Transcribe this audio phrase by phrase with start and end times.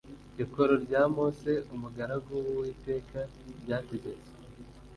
[0.43, 3.19] Ikoro rya mose umugaragu w uwiteka
[3.61, 4.35] ryategetswe